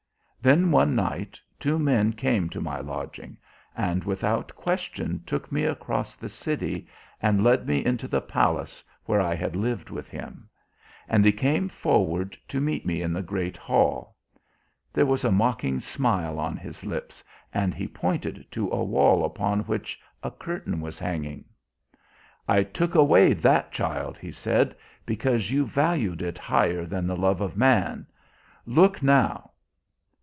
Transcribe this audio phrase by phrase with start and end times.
[0.43, 3.37] "Then one night two men came to my lodging
[3.77, 6.87] and without question took me across the city
[7.21, 10.49] and led me into the palace where I had lived with him.
[11.07, 14.15] And he came forward to meet me in the great hall.
[14.91, 17.23] There was a mocking smile on his lips
[17.53, 21.45] and he pointed to a wall upon which a curtain was hanging.
[22.47, 24.75] "'I took away that child,' he said,
[25.05, 28.07] 'because you valued it higher than the love of man.
[28.65, 29.47] Look now.'